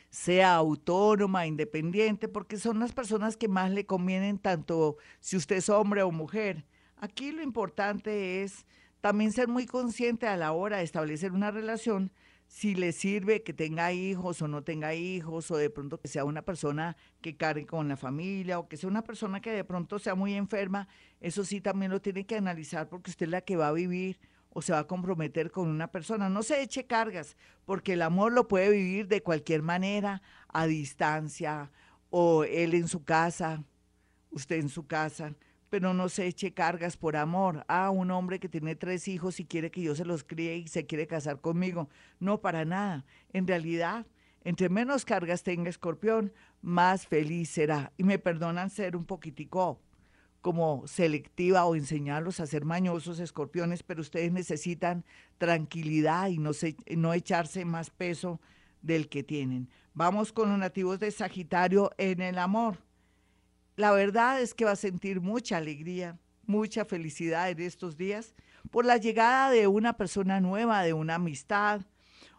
sea 0.09 0.55
autónoma, 0.55 1.47
independiente, 1.47 2.27
porque 2.27 2.57
son 2.57 2.79
las 2.79 2.91
personas 2.91 3.37
que 3.37 3.47
más 3.47 3.71
le 3.71 3.85
convienen 3.85 4.37
tanto 4.37 4.97
si 5.21 5.37
usted 5.37 5.55
es 5.55 5.69
hombre 5.69 6.03
o 6.03 6.11
mujer. 6.11 6.65
Aquí 6.97 7.31
lo 7.31 7.41
importante 7.41 8.43
es 8.43 8.65
también 8.99 9.31
ser 9.31 9.47
muy 9.47 9.65
consciente 9.65 10.27
a 10.27 10.35
la 10.35 10.51
hora 10.51 10.79
de 10.79 10.83
establecer 10.83 11.31
una 11.31 11.51
relación, 11.51 12.11
si 12.53 12.75
le 12.75 12.91
sirve 12.91 13.41
que 13.41 13.51
tenga 13.51 13.93
hijos 13.93 14.43
o 14.43 14.47
no 14.47 14.63
tenga 14.63 14.93
hijos, 14.93 15.49
o 15.49 15.57
de 15.57 15.71
pronto 15.71 15.99
que 15.99 16.07
sea 16.07 16.23
una 16.23 16.43
persona 16.43 16.95
que 17.19 17.35
cargue 17.35 17.65
con 17.65 17.87
la 17.87 17.97
familia, 17.97 18.59
o 18.59 18.67
que 18.67 18.77
sea 18.77 18.87
una 18.87 19.01
persona 19.01 19.41
que 19.41 19.49
de 19.49 19.63
pronto 19.63 19.97
sea 19.97 20.13
muy 20.13 20.35
enferma, 20.35 20.87
eso 21.19 21.43
sí 21.45 21.61
también 21.61 21.91
lo 21.91 21.99
tiene 21.99 22.27
que 22.27 22.35
analizar 22.35 22.89
porque 22.89 23.09
usted 23.09 23.25
es 23.25 23.31
la 23.31 23.41
que 23.41 23.55
va 23.55 23.69
a 23.69 23.71
vivir 23.71 24.19
o 24.51 24.61
se 24.61 24.71
va 24.71 24.77
a 24.77 24.87
comprometer 24.87 25.49
con 25.49 25.67
una 25.67 25.87
persona. 25.87 26.29
No 26.29 26.43
se 26.43 26.61
eche 26.61 26.85
cargas, 26.85 27.37
porque 27.65 27.93
el 27.93 28.03
amor 28.03 28.33
lo 28.33 28.47
puede 28.47 28.69
vivir 28.69 29.07
de 29.07 29.23
cualquier 29.23 29.63
manera, 29.63 30.21
a 30.47 30.67
distancia, 30.67 31.71
o 32.11 32.43
él 32.43 32.75
en 32.75 32.87
su 32.87 33.03
casa, 33.03 33.63
usted 34.29 34.57
en 34.57 34.69
su 34.69 34.85
casa, 34.85 35.33
pero 35.73 35.91
no 35.91 36.07
se 36.07 36.27
eche 36.27 36.53
cargas 36.53 36.97
por 36.97 37.15
amor. 37.15 37.65
Ah, 37.67 37.89
un 37.89 38.11
hombre 38.11 38.39
que 38.39 38.47
tiene 38.47 38.75
tres 38.75 39.07
hijos 39.07 39.39
y 39.39 39.45
quiere 39.45 39.71
que 39.71 39.81
yo 39.81 39.95
se 39.95 40.05
los 40.05 40.23
críe 40.23 40.55
y 40.57 40.67
se 40.67 40.85
quiere 40.85 41.07
casar 41.07 41.41
conmigo. 41.41 41.89
No, 42.19 42.41
para 42.41 42.63
nada. 42.63 43.05
En 43.31 43.47
realidad, 43.47 44.05
entre 44.43 44.69
menos 44.69 45.03
cargas 45.03 45.41
tenga 45.41 45.71
escorpión, 45.71 46.31
más 46.61 47.07
feliz 47.07 47.49
será. 47.49 47.91
Y 47.97 48.03
me 48.03 48.19
perdonan 48.19 48.69
ser 48.69 48.95
un 48.95 49.03
poquitico 49.03 49.81
como 50.41 50.85
selectiva 50.85 51.65
o 51.65 51.73
enseñarlos 51.73 52.39
a 52.39 52.45
ser 52.45 52.65
mañosos 52.65 53.19
escorpiones, 53.19 53.81
pero 53.81 54.01
ustedes 54.01 54.31
necesitan 54.31 55.03
tranquilidad 55.39 56.27
y 56.27 56.37
no, 56.37 56.51
no 56.97 57.13
echarse 57.15 57.65
más 57.65 57.89
peso 57.89 58.39
del 58.83 59.09
que 59.09 59.23
tienen. 59.23 59.69
Vamos 59.95 60.33
con 60.33 60.49
los 60.49 60.59
nativos 60.59 60.99
de 60.99 61.09
Sagitario 61.09 61.89
en 61.97 62.21
el 62.21 62.37
amor. 62.37 62.77
La 63.75 63.91
verdad 63.91 64.39
es 64.39 64.53
que 64.53 64.65
va 64.65 64.71
a 64.71 64.75
sentir 64.75 65.19
mucha 65.19 65.57
alegría, 65.57 66.19
mucha 66.45 66.85
felicidad 66.85 67.49
en 67.49 67.59
estos 67.59 67.97
días 67.97 68.35
por 68.69 68.85
la 68.85 68.97
llegada 68.97 69.49
de 69.49 69.65
una 69.65 69.93
persona 69.93 70.39
nueva, 70.39 70.83
de 70.83 70.93
una 70.93 71.15
amistad 71.15 71.81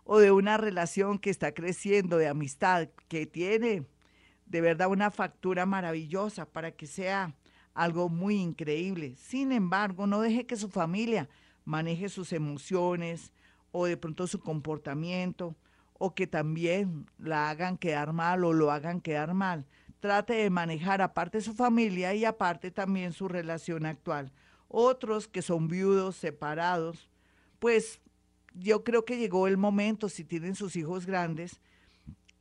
o 0.05 0.19
de 0.19 0.31
una 0.31 0.59
relación 0.59 1.19
que 1.19 1.31
está 1.31 1.53
creciendo 1.53 2.19
de 2.19 2.29
amistad, 2.29 2.89
que 3.09 3.27
tiene 3.27 3.85
de 4.47 4.61
verdad 4.61 4.89
una 4.89 5.11
factura 5.11 5.67
maravillosa 5.67 6.47
para 6.47 6.71
que 6.71 6.87
sea 6.87 7.35
algo 7.73 8.09
muy 8.09 8.37
increíble. 8.37 9.17
Sin 9.17 9.51
embargo, 9.51 10.07
no 10.07 10.21
deje 10.21 10.47
que 10.47 10.57
su 10.57 10.69
familia 10.69 11.29
maneje 11.65 12.09
sus 12.09 12.33
emociones 12.33 13.33
o 13.73 13.87
de 13.87 13.97
pronto 13.97 14.29
su 14.29 14.39
comportamiento 14.39 15.57
o 15.95 16.15
que 16.15 16.29
también 16.29 17.07
la 17.19 17.51
hagan 17.51 17.77
quedar 17.77 18.13
mal 18.13 18.45
o 18.45 18.53
lo 18.53 18.71
hagan 18.71 19.01
quedar 19.01 19.35
mal. 19.35 19.67
Trate 20.05 20.35
de 20.35 20.51
manejar 20.51 21.01
aparte 21.01 21.41
su 21.41 21.55
familia 21.55 22.13
y 22.13 22.27
aparte 22.27 22.71
también 22.71 23.15
su 23.15 23.27
relación 23.27 23.87
actual. 23.87 24.33
Otros 24.69 25.29
que 25.29 25.41
son 25.41 25.67
viudos, 25.67 26.17
separados, 26.17 27.09
pues 27.59 28.03
yo 28.53 28.85
creo 28.85 29.07
que 29.07 29.17
llegó 29.17 29.49
el 29.49 29.57
momento, 29.57 30.11
si 30.11 30.23
tienen 30.23 30.57
sus 30.57 30.77
hijos 30.77 31.07
grandes, 31.07 31.59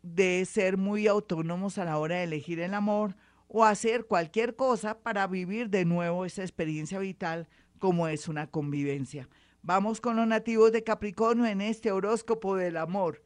de 0.01 0.43
ser 0.43 0.75
muy 0.75 1.07
autónomos 1.07 1.77
a 1.77 1.85
la 1.85 1.97
hora 1.99 2.17
de 2.17 2.23
elegir 2.23 2.59
el 2.59 2.73
amor 2.73 3.15
o 3.47 3.63
hacer 3.63 4.07
cualquier 4.07 4.57
cosa 4.57 4.99
para 4.99 5.25
vivir 5.27 5.69
de 5.69 5.85
nuevo 5.85 6.25
esa 6.25 6.41
experiencia 6.41 6.99
vital 6.99 7.47
como 7.79 8.09
es 8.09 8.27
una 8.27 8.45
convivencia. 8.47 9.29
Vamos 9.61 10.01
con 10.01 10.17
los 10.17 10.27
nativos 10.27 10.73
de 10.73 10.83
Capricornio 10.83 11.45
en 11.45 11.61
este 11.61 11.93
horóscopo 11.93 12.57
del 12.57 12.75
amor. 12.75 13.23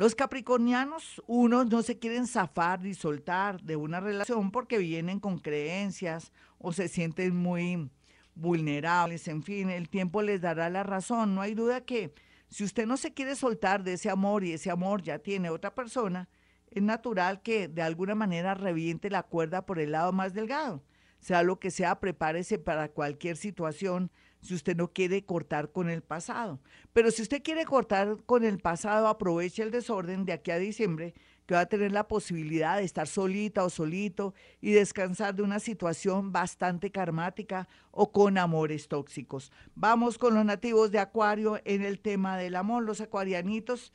Los 0.00 0.14
capricornianos, 0.14 1.22
unos 1.26 1.66
no 1.68 1.82
se 1.82 1.98
quieren 1.98 2.26
zafar 2.26 2.80
ni 2.80 2.94
soltar 2.94 3.60
de 3.60 3.76
una 3.76 4.00
relación 4.00 4.50
porque 4.50 4.78
vienen 4.78 5.20
con 5.20 5.38
creencias 5.38 6.32
o 6.56 6.72
se 6.72 6.88
sienten 6.88 7.36
muy 7.36 7.90
vulnerables, 8.34 9.28
en 9.28 9.42
fin, 9.42 9.68
el 9.68 9.90
tiempo 9.90 10.22
les 10.22 10.40
dará 10.40 10.70
la 10.70 10.84
razón. 10.84 11.34
No 11.34 11.42
hay 11.42 11.52
duda 11.52 11.84
que 11.84 12.14
si 12.48 12.64
usted 12.64 12.86
no 12.86 12.96
se 12.96 13.12
quiere 13.12 13.36
soltar 13.36 13.84
de 13.84 13.92
ese 13.92 14.08
amor 14.08 14.42
y 14.42 14.54
ese 14.54 14.70
amor 14.70 15.02
ya 15.02 15.18
tiene 15.18 15.50
otra 15.50 15.74
persona, 15.74 16.30
es 16.70 16.82
natural 16.82 17.42
que 17.42 17.68
de 17.68 17.82
alguna 17.82 18.14
manera 18.14 18.54
reviente 18.54 19.10
la 19.10 19.24
cuerda 19.24 19.66
por 19.66 19.78
el 19.78 19.92
lado 19.92 20.12
más 20.12 20.32
delgado. 20.32 20.82
Sea 21.18 21.42
lo 21.42 21.60
que 21.60 21.70
sea, 21.70 22.00
prepárese 22.00 22.58
para 22.58 22.88
cualquier 22.88 23.36
situación 23.36 24.10
si 24.40 24.54
usted 24.54 24.76
no 24.76 24.92
quiere 24.92 25.24
cortar 25.24 25.70
con 25.72 25.88
el 25.88 26.02
pasado. 26.02 26.60
Pero 26.92 27.10
si 27.10 27.22
usted 27.22 27.42
quiere 27.42 27.64
cortar 27.64 28.18
con 28.26 28.44
el 28.44 28.58
pasado, 28.58 29.08
aproveche 29.08 29.62
el 29.62 29.70
desorden 29.70 30.24
de 30.24 30.32
aquí 30.32 30.50
a 30.50 30.58
diciembre, 30.58 31.14
que 31.46 31.54
va 31.54 31.60
a 31.60 31.66
tener 31.66 31.90
la 31.90 32.06
posibilidad 32.06 32.76
de 32.76 32.84
estar 32.84 33.08
solita 33.08 33.64
o 33.64 33.70
solito 33.70 34.34
y 34.60 34.70
descansar 34.70 35.34
de 35.34 35.42
una 35.42 35.58
situación 35.58 36.30
bastante 36.30 36.90
karmática 36.90 37.68
o 37.90 38.12
con 38.12 38.38
amores 38.38 38.86
tóxicos. 38.86 39.50
Vamos 39.74 40.16
con 40.16 40.34
los 40.34 40.44
nativos 40.44 40.92
de 40.92 41.00
Acuario 41.00 41.60
en 41.64 41.82
el 41.82 41.98
tema 41.98 42.36
del 42.36 42.54
amor. 42.54 42.84
Los 42.84 43.00
acuarianitos 43.00 43.92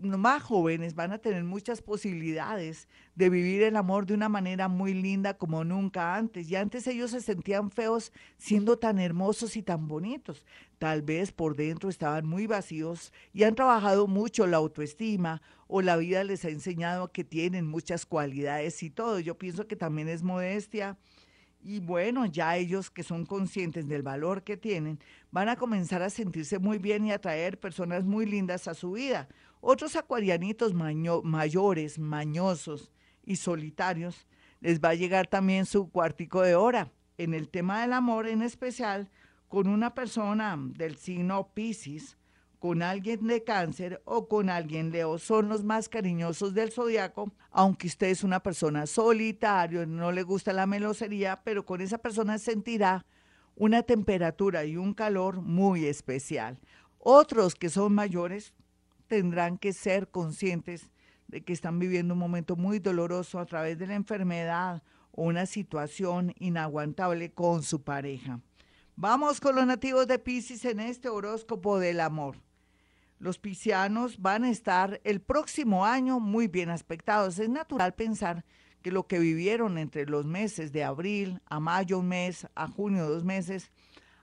más 0.00 0.42
jóvenes 0.42 0.94
van 0.94 1.12
a 1.12 1.18
tener 1.18 1.42
muchas 1.44 1.82
posibilidades 1.82 2.88
de 3.14 3.30
vivir 3.30 3.62
el 3.62 3.76
amor 3.76 4.06
de 4.06 4.14
una 4.14 4.28
manera 4.28 4.68
muy 4.68 4.94
linda 4.94 5.34
como 5.34 5.64
nunca 5.64 6.14
antes. 6.14 6.50
Y 6.50 6.56
antes 6.56 6.86
ellos 6.86 7.10
se 7.10 7.20
sentían 7.20 7.70
feos 7.70 8.12
siendo 8.36 8.78
tan 8.78 8.98
hermosos 8.98 9.56
y 9.56 9.62
tan 9.62 9.88
bonitos. 9.88 10.44
Tal 10.78 11.02
vez 11.02 11.32
por 11.32 11.56
dentro 11.56 11.88
estaban 11.88 12.26
muy 12.26 12.46
vacíos 12.46 13.12
y 13.32 13.42
han 13.42 13.54
trabajado 13.54 14.06
mucho 14.06 14.46
la 14.46 14.58
autoestima 14.58 15.42
o 15.66 15.82
la 15.82 15.96
vida 15.96 16.24
les 16.24 16.44
ha 16.44 16.50
enseñado 16.50 17.12
que 17.12 17.24
tienen 17.24 17.66
muchas 17.66 18.06
cualidades 18.06 18.82
y 18.82 18.90
todo. 18.90 19.18
Yo 19.18 19.36
pienso 19.36 19.66
que 19.66 19.76
también 19.76 20.08
es 20.08 20.22
modestia. 20.22 20.96
Y 21.60 21.80
bueno, 21.80 22.24
ya 22.24 22.56
ellos 22.56 22.88
que 22.88 23.02
son 23.02 23.26
conscientes 23.26 23.88
del 23.88 24.02
valor 24.02 24.44
que 24.44 24.56
tienen, 24.56 25.00
van 25.32 25.48
a 25.48 25.56
comenzar 25.56 26.02
a 26.02 26.10
sentirse 26.10 26.60
muy 26.60 26.78
bien 26.78 27.04
y 27.04 27.12
a 27.12 27.20
traer 27.20 27.58
personas 27.58 28.04
muy 28.04 28.26
lindas 28.26 28.68
a 28.68 28.74
su 28.74 28.92
vida. 28.92 29.28
Otros 29.60 29.96
acuarianitos 29.96 30.72
mayores, 30.74 31.98
mañosos 31.98 32.92
y 33.24 33.36
solitarios, 33.36 34.26
les 34.60 34.80
va 34.80 34.90
a 34.90 34.94
llegar 34.94 35.26
también 35.26 35.66
su 35.66 35.90
cuartico 35.90 36.42
de 36.42 36.54
hora. 36.54 36.92
En 37.16 37.34
el 37.34 37.48
tema 37.48 37.80
del 37.80 37.92
amor 37.92 38.28
en 38.28 38.42
especial, 38.42 39.10
con 39.48 39.66
una 39.66 39.94
persona 39.94 40.56
del 40.58 40.96
signo 40.96 41.48
Pisces, 41.54 42.16
con 42.58 42.82
alguien 42.82 43.26
de 43.26 43.44
cáncer 43.44 44.02
o 44.04 44.28
con 44.28 44.50
alguien 44.50 44.90
Leo. 44.90 45.18
Son 45.18 45.48
los 45.48 45.64
más 45.64 45.88
cariñosos 45.88 46.54
del 46.54 46.72
zodiaco, 46.72 47.32
aunque 47.50 47.86
usted 47.86 48.08
es 48.08 48.24
una 48.24 48.40
persona 48.42 48.86
solitario, 48.86 49.86
no 49.86 50.12
le 50.12 50.22
gusta 50.22 50.52
la 50.52 50.66
melosería, 50.66 51.40
pero 51.44 51.64
con 51.64 51.80
esa 51.80 51.98
persona 51.98 52.38
sentirá 52.38 53.06
una 53.54 53.82
temperatura 53.82 54.64
y 54.64 54.76
un 54.76 54.94
calor 54.94 55.40
muy 55.40 55.86
especial. 55.86 56.58
Otros 56.98 57.54
que 57.54 57.70
son 57.70 57.94
mayores 57.94 58.54
tendrán 59.08 59.58
que 59.58 59.72
ser 59.72 60.08
conscientes 60.10 60.92
de 61.26 61.42
que 61.42 61.52
están 61.52 61.78
viviendo 61.78 62.14
un 62.14 62.20
momento 62.20 62.56
muy 62.56 62.78
doloroso 62.78 63.38
a 63.38 63.46
través 63.46 63.78
de 63.78 63.86
la 63.86 63.94
enfermedad 63.94 64.82
o 65.10 65.24
una 65.24 65.46
situación 65.46 66.34
inaguantable 66.38 67.32
con 67.32 67.62
su 67.62 67.82
pareja. 67.82 68.40
Vamos 68.94 69.40
con 69.40 69.56
los 69.56 69.66
nativos 69.66 70.06
de 70.06 70.18
Pisces 70.18 70.64
en 70.64 70.80
este 70.80 71.08
horóscopo 71.08 71.78
del 71.78 72.00
amor. 72.00 72.36
Los 73.18 73.38
piscianos 73.38 74.20
van 74.20 74.44
a 74.44 74.50
estar 74.50 75.00
el 75.02 75.20
próximo 75.20 75.84
año 75.84 76.20
muy 76.20 76.46
bien 76.46 76.70
aspectados. 76.70 77.38
Es 77.38 77.48
natural 77.48 77.94
pensar 77.94 78.44
que 78.80 78.92
lo 78.92 79.06
que 79.06 79.18
vivieron 79.18 79.76
entre 79.76 80.06
los 80.06 80.24
meses 80.24 80.70
de 80.72 80.84
abril 80.84 81.40
a 81.46 81.58
mayo 81.58 81.98
un 81.98 82.08
mes, 82.08 82.46
a 82.54 82.68
junio 82.68 83.08
dos 83.08 83.24
meses, 83.24 83.72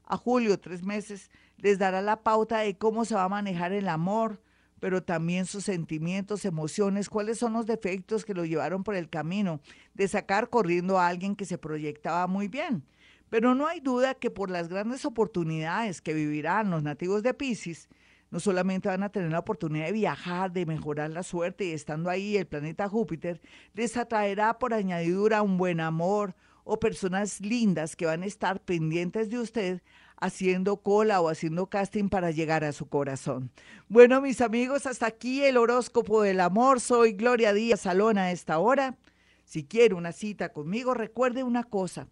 a 0.05 0.17
julio 0.17 0.59
tres 0.59 0.83
meses, 0.83 1.29
les 1.57 1.77
dará 1.77 2.01
la 2.01 2.23
pauta 2.23 2.59
de 2.59 2.77
cómo 2.77 3.05
se 3.05 3.15
va 3.15 3.23
a 3.23 3.29
manejar 3.29 3.73
el 3.73 3.89
amor, 3.89 4.41
pero 4.85 5.01
también 5.01 5.47
sus 5.47 5.63
sentimientos, 5.63 6.45
emociones, 6.45 7.09
cuáles 7.09 7.39
son 7.39 7.53
los 7.53 7.65
defectos 7.65 8.23
que 8.23 8.35
lo 8.35 8.45
llevaron 8.45 8.83
por 8.83 8.93
el 8.93 9.09
camino 9.09 9.59
de 9.95 10.07
sacar 10.07 10.51
corriendo 10.51 10.99
a 10.99 11.07
alguien 11.07 11.35
que 11.35 11.45
se 11.45 11.57
proyectaba 11.57 12.27
muy 12.27 12.49
bien. 12.49 12.85
Pero 13.31 13.55
no 13.55 13.65
hay 13.65 13.79
duda 13.79 14.13
que 14.13 14.29
por 14.29 14.51
las 14.51 14.67
grandes 14.67 15.03
oportunidades 15.03 16.03
que 16.03 16.13
vivirán 16.13 16.69
los 16.69 16.83
nativos 16.83 17.23
de 17.23 17.33
Pisces, 17.33 17.89
no 18.29 18.39
solamente 18.39 18.87
van 18.87 19.01
a 19.01 19.09
tener 19.09 19.31
la 19.31 19.39
oportunidad 19.39 19.87
de 19.87 19.93
viajar, 19.93 20.51
de 20.51 20.67
mejorar 20.67 21.09
la 21.09 21.23
suerte 21.23 21.65
y 21.65 21.71
estando 21.71 22.11
ahí 22.11 22.37
el 22.37 22.45
planeta 22.45 22.87
Júpiter, 22.87 23.41
les 23.73 23.97
atraerá 23.97 24.59
por 24.59 24.71
añadidura 24.75 25.41
un 25.41 25.57
buen 25.57 25.79
amor 25.79 26.35
o 26.63 26.79
personas 26.79 27.41
lindas 27.41 27.95
que 27.95 28.05
van 28.05 28.21
a 28.21 28.27
estar 28.27 28.61
pendientes 28.61 29.31
de 29.31 29.39
usted 29.39 29.81
haciendo 30.17 30.77
cola 30.77 31.21
o 31.21 31.29
haciendo 31.29 31.67
casting 31.67 32.09
para 32.09 32.31
llegar 32.31 32.63
a 32.63 32.71
su 32.71 32.87
corazón. 32.87 33.51
Bueno, 33.87 34.21
mis 34.21 34.41
amigos, 34.41 34.85
hasta 34.85 35.07
aquí 35.07 35.43
el 35.43 35.57
horóscopo 35.57 36.21
del 36.21 36.39
amor. 36.39 36.79
Soy 36.79 37.13
Gloria 37.13 37.53
Díaz 37.53 37.81
Salón 37.81 38.17
a 38.17 38.31
esta 38.31 38.59
hora. 38.59 38.97
Si 39.43 39.63
quiere 39.63 39.93
una 39.93 40.11
cita 40.11 40.49
conmigo, 40.49 40.93
recuerde 40.93 41.43
una 41.43 41.63
cosa. 41.63 42.07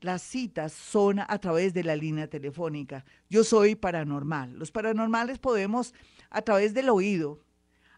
Las 0.00 0.22
citas 0.22 0.72
son 0.72 1.18
a 1.18 1.38
través 1.38 1.74
de 1.74 1.84
la 1.84 1.96
línea 1.96 2.28
telefónica. 2.28 3.04
Yo 3.28 3.44
soy 3.44 3.74
paranormal. 3.74 4.58
Los 4.58 4.70
paranormales 4.70 5.38
podemos, 5.38 5.94
a 6.30 6.42
través 6.42 6.72
del 6.72 6.88
oído, 6.88 7.40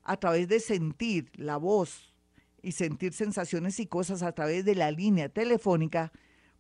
a 0.03 0.17
través 0.17 0.49
de 0.49 0.59
sentir 0.59 1.31
la 1.35 1.59
voz 1.59 2.13
y 2.61 2.73
sentir 2.73 3.13
sensaciones 3.13 3.79
y 3.79 3.87
cosas 3.87 4.23
a 4.23 4.33
través 4.33 4.65
de 4.65 4.75
la 4.75 4.91
línea 4.91 5.29
telefónica, 5.29 6.13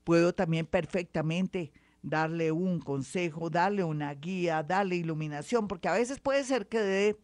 puedo 0.04 0.34
también 0.34 0.66
perfectamente 0.66 1.72
darle 2.02 2.52
un 2.52 2.80
consejo, 2.80 3.48
darle 3.48 3.84
una 3.84 4.12
guía, 4.14 4.62
darle 4.62 4.96
iluminación, 4.96 5.68
porque 5.68 5.88
a 5.88 5.94
veces 5.94 6.20
puede 6.20 6.44
ser 6.44 6.66
que 6.68 6.80
dé 6.80 7.16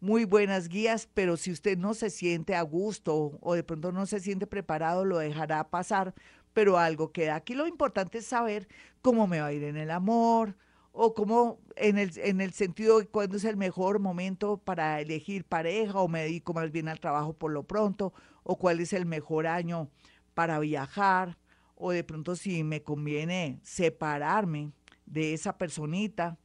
muy 0.00 0.24
buenas 0.24 0.68
guías, 0.68 1.08
pero 1.14 1.36
si 1.36 1.50
usted 1.50 1.78
no 1.78 1.94
se 1.94 2.10
siente 2.10 2.54
a 2.54 2.62
gusto 2.62 3.38
o 3.40 3.54
de 3.54 3.64
pronto 3.64 3.92
no 3.92 4.06
se 4.06 4.20
siente 4.20 4.46
preparado, 4.46 5.04
lo 5.04 5.18
dejará 5.18 5.70
pasar, 5.70 6.14
pero 6.52 6.78
algo 6.78 7.12
queda. 7.12 7.36
Aquí 7.36 7.54
lo 7.54 7.66
importante 7.66 8.18
es 8.18 8.26
saber 8.26 8.68
cómo 9.00 9.26
me 9.26 9.40
va 9.40 9.46
a 9.46 9.52
ir 9.52 9.64
en 9.64 9.76
el 9.76 9.90
amor 9.90 10.56
o 10.92 11.14
cómo 11.14 11.58
en 11.76 11.98
el, 11.98 12.12
en 12.18 12.40
el 12.40 12.52
sentido 12.52 13.00
de 13.00 13.06
cuándo 13.06 13.36
es 13.36 13.44
el 13.44 13.56
mejor 13.56 13.98
momento 13.98 14.58
para 14.58 15.00
elegir 15.00 15.44
pareja 15.44 15.98
o 15.98 16.08
me 16.08 16.22
dedico 16.22 16.54
más 16.54 16.70
bien 16.70 16.88
al 16.88 17.00
trabajo 17.00 17.32
por 17.32 17.50
lo 17.50 17.64
pronto 17.64 18.12
o 18.44 18.56
cuál 18.56 18.80
es 18.80 18.92
el 18.92 19.06
mejor 19.06 19.46
año 19.46 19.88
para 20.34 20.58
viajar 20.58 21.36
o 21.74 21.92
de 21.92 22.04
pronto 22.04 22.36
si 22.36 22.64
me 22.64 22.82
conviene 22.82 23.60
separarme 23.62 24.72
de 25.06 25.34
esa 25.34 25.58
personita 25.58 26.38